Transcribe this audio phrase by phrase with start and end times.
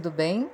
[0.00, 0.50] Tudo bem?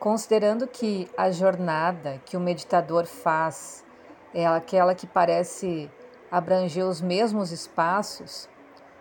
[0.00, 3.84] Considerando que a jornada que o meditador faz
[4.32, 5.90] é aquela que parece
[6.30, 8.48] abranger os mesmos espaços,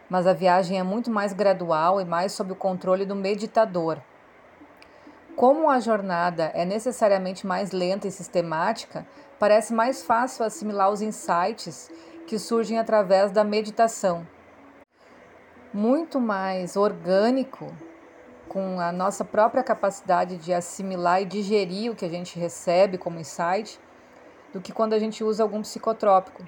[0.10, 3.98] mas a viagem é muito mais gradual e mais sob o controle do meditador.
[5.38, 9.08] Como a jornada é necessariamente mais lenta e sistemática,
[9.40, 11.90] parece mais fácil assimilar os insights
[12.28, 14.28] que surgem através da meditação.
[15.74, 17.74] Muito mais orgânico,
[18.48, 23.20] com a nossa própria capacidade de assimilar e digerir o que a gente recebe como
[23.20, 23.80] insight,
[24.54, 26.44] do que quando a gente usa algum psicotrópico.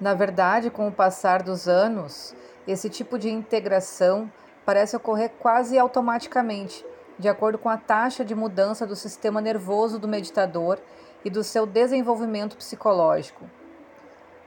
[0.00, 2.34] Na verdade, com o passar dos anos,
[2.66, 4.30] esse tipo de integração
[4.64, 6.84] parece ocorrer quase automaticamente
[7.18, 10.78] de acordo com a taxa de mudança do sistema nervoso do meditador
[11.24, 13.48] e do seu desenvolvimento psicológico.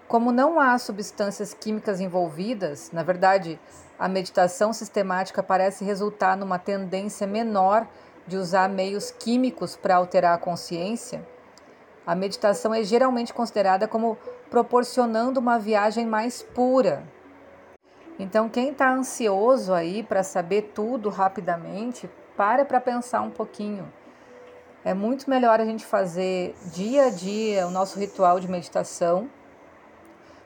[0.07, 3.59] Como não há substâncias químicas envolvidas, na verdade,
[3.97, 7.87] a meditação sistemática parece resultar numa tendência menor
[8.27, 11.25] de usar meios químicos para alterar a consciência.
[12.05, 14.15] A meditação é geralmente considerada como
[14.49, 17.03] proporcionando uma viagem mais pura.
[18.19, 23.91] Então, quem está ansioso aí para saber tudo rapidamente, para para pensar um pouquinho.
[24.83, 29.27] É muito melhor a gente fazer dia a dia o nosso ritual de meditação.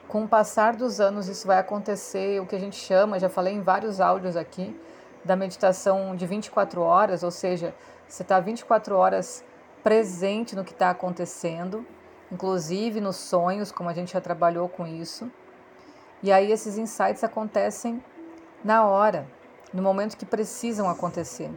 [0.10, 3.54] Com o passar dos anos, isso vai acontecer, o que a gente chama, já falei
[3.54, 4.76] em vários áudios aqui,
[5.24, 7.76] da meditação de 24 horas, ou seja,
[8.08, 9.46] você está 24 horas
[9.84, 11.86] presente no que está acontecendo,
[12.32, 15.32] inclusive nos sonhos, como a gente já trabalhou com isso.
[16.24, 18.04] E aí esses insights acontecem
[18.64, 19.28] na hora,
[19.72, 21.52] no momento que precisam acontecer.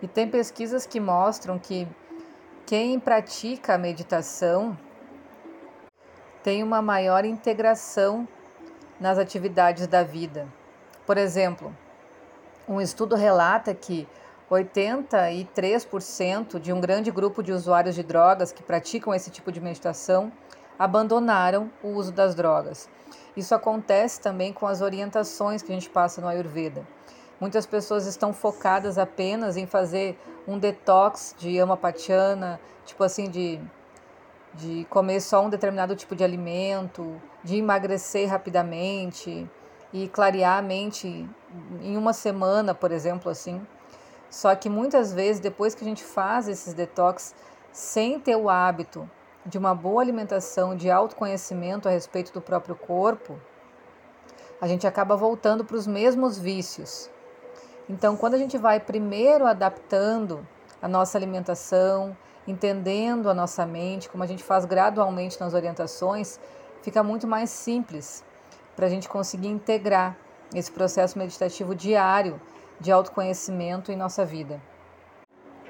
[0.00, 1.88] E tem pesquisas que mostram que
[2.64, 4.78] quem pratica a meditação
[6.42, 8.26] tem uma maior integração
[9.00, 10.46] nas atividades da vida.
[11.06, 11.74] Por exemplo,
[12.68, 14.06] um estudo relata que
[14.50, 20.30] 83% de um grande grupo de usuários de drogas que praticam esse tipo de meditação
[20.78, 22.88] abandonaram o uso das drogas.
[23.36, 26.86] Isso acontece também com as orientações que a gente passa no Ayurveda.
[27.40, 33.60] Muitas pessoas estão focadas apenas em fazer um detox de amapatiana, tipo assim, de,
[34.54, 39.48] de comer só um determinado tipo de alimento, de emagrecer rapidamente
[39.92, 41.28] e clarear a mente
[41.80, 43.64] em uma semana, por exemplo, assim.
[44.30, 47.34] Só que muitas vezes, depois que a gente faz esses detox,
[47.70, 49.08] sem ter o hábito
[49.44, 53.38] de uma boa alimentação, de autoconhecimento a respeito do próprio corpo,
[54.60, 57.10] a gente acaba voltando para os mesmos vícios.
[57.88, 60.46] Então, quando a gente vai primeiro adaptando
[60.80, 62.16] a nossa alimentação,
[62.46, 66.38] entendendo a nossa mente, como a gente faz gradualmente nas orientações,
[66.82, 68.24] fica muito mais simples
[68.74, 70.16] para a gente conseguir integrar
[70.54, 72.40] esse processo meditativo diário
[72.80, 74.60] de autoconhecimento em nossa vida.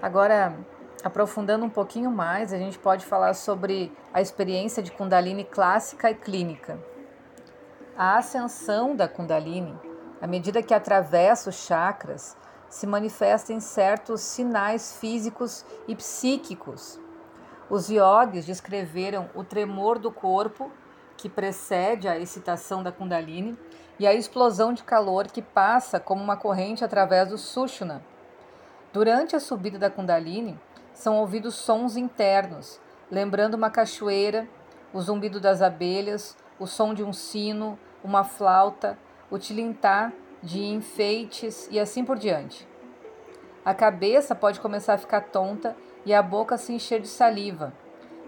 [0.01, 0.57] Agora,
[1.05, 6.15] aprofundando um pouquinho mais, a gente pode falar sobre a experiência de Kundalini clássica e
[6.15, 6.79] clínica.
[7.97, 9.79] A ascensão da Kundalini
[10.23, 12.37] à medida que atravessa os chakras,
[12.73, 16.99] se manifesta em certos sinais físicos e psíquicos.
[17.69, 20.73] Os yogis descreveram o tremor do corpo
[21.19, 23.59] que precede a excitação da Kundalini
[23.99, 28.03] e a explosão de calor que passa como uma corrente através do Sushumna.
[28.91, 30.59] Durante a subida da Kundalini,
[30.95, 34.49] são ouvidos sons internos, lembrando uma cachoeira,
[34.95, 38.97] o zumbido das abelhas, o som de um sino, uma flauta,
[39.31, 40.11] o tilintar
[40.43, 42.67] de enfeites e assim por diante.
[43.65, 47.73] A cabeça pode começar a ficar tonta e a boca se encher de saliva,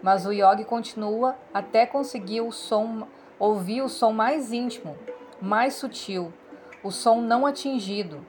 [0.02, 3.08] mas o yogi continua até conseguir o som,
[3.38, 4.97] ouvir o som mais íntimo,
[5.41, 6.32] mais sutil,
[6.84, 8.25] o som não atingido,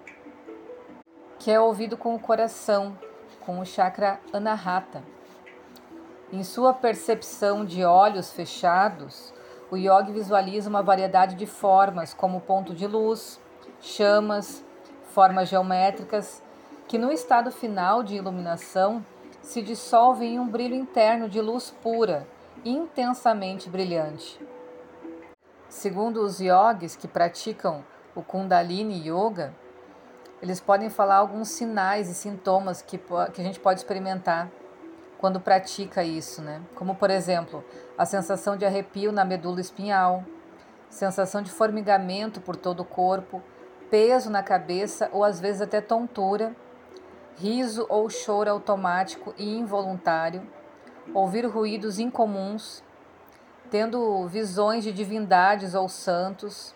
[1.37, 2.97] que é ouvido com o coração,
[3.41, 5.03] com o chakra anahata.
[6.33, 9.31] Em sua percepção de olhos fechados,
[9.69, 13.39] o yogi visualiza uma variedade de formas, como ponto de luz,
[13.85, 14.63] chamas,
[15.13, 16.41] formas geométricas,
[16.87, 19.05] que no estado final de iluminação
[19.41, 22.27] se dissolvem em um brilho interno de luz pura,
[22.63, 24.39] intensamente brilhante.
[25.69, 27.83] Segundo os yogis que praticam
[28.15, 29.53] o Kundalini Yoga,
[30.41, 34.49] eles podem falar alguns sinais e sintomas que, que a gente pode experimentar
[35.17, 36.61] quando pratica isso, né?
[36.75, 37.63] Como, por exemplo,
[37.97, 40.23] a sensação de arrepio na medula espinhal,
[40.89, 43.41] sensação de formigamento por todo o corpo,
[43.89, 46.55] peso na cabeça ou às vezes até tontura,
[47.37, 50.47] riso ou choro automático e involuntário,
[51.13, 52.83] ouvir ruídos incomuns,
[53.69, 56.73] tendo visões de divindades ou santos.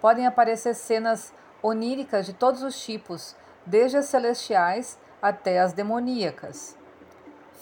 [0.00, 6.76] Podem aparecer cenas oníricas de todos os tipos, desde as celestiais até as demoníacas.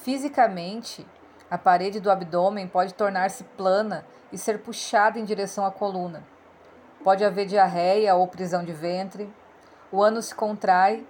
[0.03, 1.07] Fisicamente,
[1.51, 6.25] a parede do abdômen pode tornar-se plana e ser puxada em direção à coluna.
[7.03, 9.33] Pode haver diarreia ou prisão de ventre.
[9.91, 11.07] O ânus se contrai.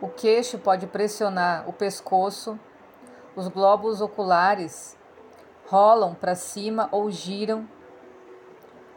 [0.00, 2.58] O queixo pode pressionar o pescoço.
[3.36, 4.96] Os glóbulos oculares
[5.66, 7.68] rolam para cima ou giram.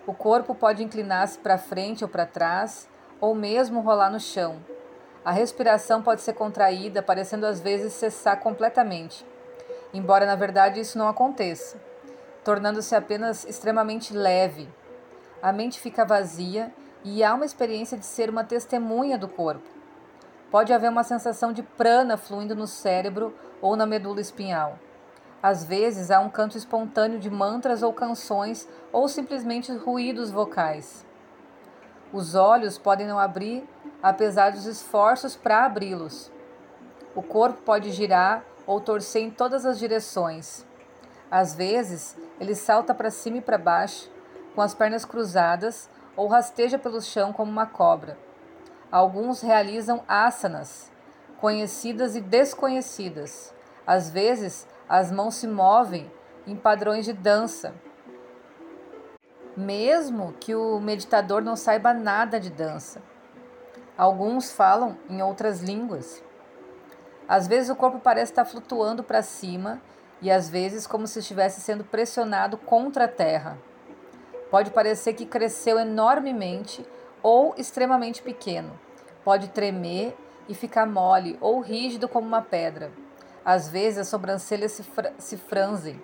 [0.07, 2.87] O corpo pode inclinar-se para frente ou para trás,
[3.19, 4.59] ou mesmo rolar no chão.
[5.23, 9.25] A respiração pode ser contraída, parecendo às vezes cessar completamente,
[9.91, 11.81] embora na verdade isso não aconteça,
[12.43, 14.69] tornando-se apenas extremamente leve.
[15.45, 19.69] A mente fica vazia e há uma experiência de ser uma testemunha do corpo.
[20.49, 23.31] Pode haver uma sensação de prana fluindo no cérebro
[23.61, 24.79] ou na medula espinhal.
[25.43, 31.05] Às vezes há um canto espontâneo de mantras ou canções ou simplesmente ruídos vocais.
[32.11, 33.69] Os olhos podem não abrir
[34.01, 36.31] apesar dos esforços para abri-los.
[37.13, 40.65] O corpo pode girar ou torcer em todas as direções.
[41.29, 44.09] Às vezes, ele salta para cima e para baixo,
[44.55, 48.17] com as pernas cruzadas, ou rasteja pelo chão como uma cobra.
[48.89, 50.89] Alguns realizam asanas,
[51.41, 53.53] conhecidas e desconhecidas.
[53.85, 56.09] Às vezes, as mãos se movem
[56.47, 57.73] em padrões de dança,
[59.57, 63.01] mesmo que o meditador não saiba nada de dança.
[63.97, 66.23] Alguns falam em outras línguas.
[67.27, 69.81] Às vezes o corpo parece estar flutuando para cima
[70.21, 73.57] e às vezes como se estivesse sendo pressionado contra a terra.
[74.55, 76.87] Pode parecer que cresceu enormemente
[77.21, 78.79] ou extremamente pequeno.
[79.21, 80.15] Pode tremer
[80.47, 82.89] e ficar mole ou rígido como uma pedra.
[83.43, 86.01] Às vezes as sobrancelhas se, fr se franzem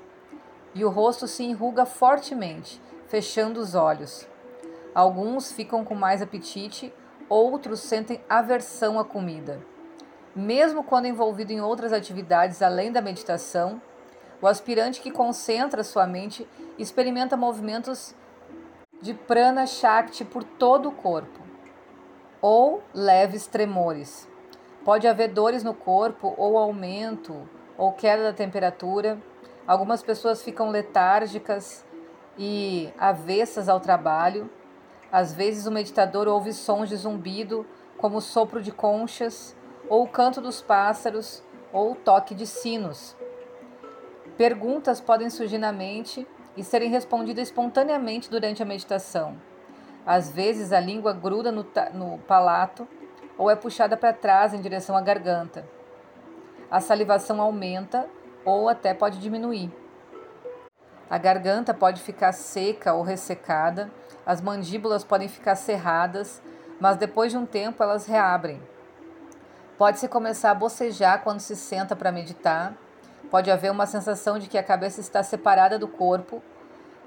[0.75, 4.27] e o rosto se enruga fortemente, fechando os olhos.
[4.93, 6.93] Alguns ficam com mais apetite,
[7.29, 9.61] outros sentem aversão à comida.
[10.35, 13.81] Mesmo quando envolvido em outras atividades além da meditação,
[14.41, 16.45] o aspirante que concentra sua mente
[16.77, 18.13] experimenta movimentos
[19.01, 21.41] de prana shakti por todo o corpo,
[22.39, 24.29] ou leves tremores.
[24.85, 29.19] Pode haver dores no corpo, ou aumento, ou queda da temperatura.
[29.65, 31.85] Algumas pessoas ficam letárgicas
[32.37, 34.49] e avessas ao trabalho.
[35.11, 37.65] Às vezes o meditador ouve sons de zumbido,
[37.97, 39.55] como o sopro de conchas,
[39.89, 41.43] ou o canto dos pássaros,
[41.73, 43.15] ou o toque de sinos.
[44.37, 49.35] Perguntas podem surgir na mente e serem respondidas espontaneamente durante a meditação.
[50.05, 52.87] Às vezes a língua gruda no, no palato
[53.37, 55.65] ou é puxada para trás em direção à garganta.
[56.69, 58.07] A salivação aumenta
[58.43, 59.71] ou até pode diminuir.
[61.09, 63.91] A garganta pode ficar seca ou ressecada,
[64.25, 66.41] as mandíbulas podem ficar cerradas,
[66.79, 68.61] mas depois de um tempo elas reabrem.
[69.77, 72.77] Pode-se começar a bocejar quando se senta para meditar,
[73.31, 76.43] pode haver uma sensação de que a cabeça está separada do corpo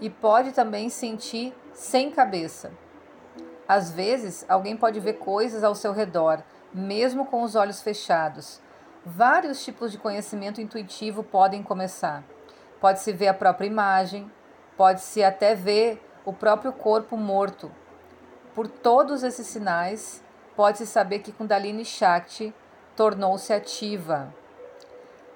[0.00, 2.73] e pode também sentir sem cabeça.
[3.69, 8.60] Às vezes, alguém pode ver coisas ao seu redor, mesmo com os olhos fechados.
[9.05, 12.25] Vários tipos de conhecimento intuitivo podem começar.
[12.81, 14.31] Pode-se ver a própria imagem,
[14.77, 17.70] pode-se até ver o próprio corpo morto.
[18.55, 20.22] Por todos esses sinais,
[20.56, 22.55] pode-se saber que Kundalini Shakti
[22.96, 24.32] tornou-se ativa.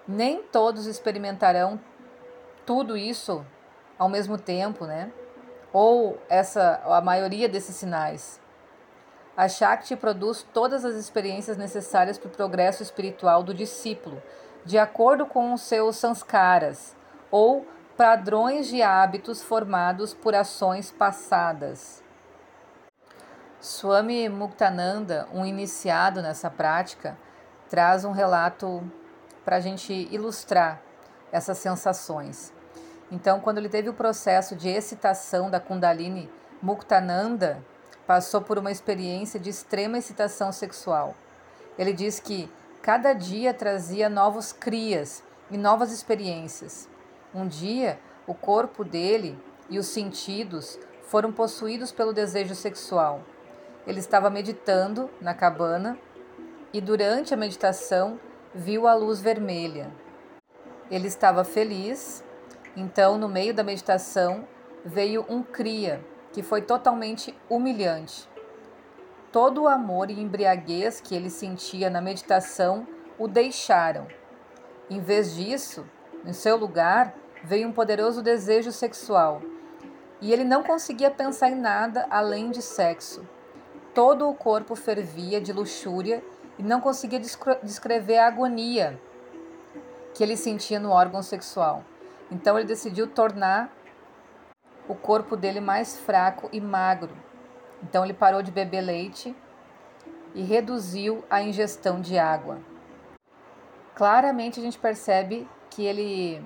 [0.08, 1.78] Nem todos experimentarão
[2.64, 3.44] tudo isso
[3.98, 5.12] ao mesmo tempo, né?
[5.72, 8.40] ou essa a maioria desses sinais.
[9.36, 14.20] A Shakti produz todas as experiências necessárias para o progresso espiritual do discípulo,
[14.64, 16.96] de acordo com os seus sanskaras,
[17.30, 17.64] ou
[17.96, 22.02] padrões de hábitos formados por ações passadas.
[23.60, 27.16] Swami Muktananda, um iniciado nessa prática,
[27.68, 28.82] traz um relato
[29.48, 30.78] para a gente ilustrar
[31.32, 32.52] essas sensações.
[33.10, 36.28] Então, quando ele teve o processo de excitação da Kundalini
[36.60, 37.64] Muktananda,
[38.06, 41.14] passou por uma experiência de extrema excitação sexual.
[41.78, 42.46] Ele diz que
[42.82, 46.86] cada dia trazia novos crias e novas experiências.
[47.34, 53.22] Um dia, o corpo dele e os sentidos foram possuídos pelo desejo sexual.
[53.86, 55.98] Ele estava meditando na cabana
[56.70, 58.20] e, durante a meditação,
[58.54, 59.90] viu a luz vermelha.
[60.90, 62.24] Ele estava feliz
[62.80, 64.46] então, no meio da meditação,
[64.84, 66.00] veio um cria
[66.32, 68.28] que foi totalmente humilhante.
[69.32, 72.86] Todo o amor e embriaguez que ele sentia na meditação
[73.18, 74.06] o deixaram.
[74.88, 75.84] Em vez disso,
[76.24, 79.42] em seu lugar, veio um poderoso desejo sexual.
[80.20, 83.26] E ele não conseguia pensar em nada além de sexo.
[83.92, 86.22] todo o corpo fervia de luxúria
[86.58, 87.20] e não conseguia
[87.62, 89.00] descrever a agonia
[90.14, 91.84] que ele sentia no órgão sexual.
[92.30, 93.72] Então ele decidiu tornar
[94.88, 97.16] o corpo dele mais fraco e magro.
[97.82, 99.34] Então ele parou de beber leite
[100.34, 102.58] e reduziu a ingestão de água.
[103.94, 106.42] Claramente a gente percebe que ele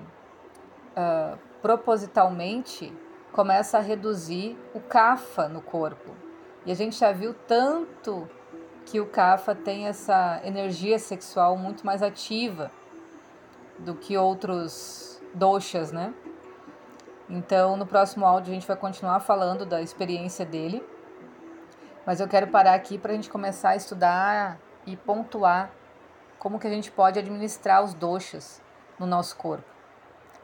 [0.96, 2.92] uh, propositalmente
[3.32, 6.14] começa a reduzir o CAFA no corpo.
[6.66, 8.28] E a gente já viu tanto
[8.86, 12.70] que o CAFA tem essa energia sexual muito mais ativa
[13.78, 16.12] do que outros doshas, né?
[17.28, 20.84] Então, no próximo áudio a gente vai continuar falando da experiência dele.
[22.04, 25.70] Mas eu quero parar aqui para a gente começar a estudar e pontuar
[26.38, 28.60] como que a gente pode administrar os doshas
[28.98, 29.64] no nosso corpo.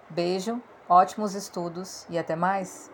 [0.09, 2.91] Beijo, ótimos estudos e até mais!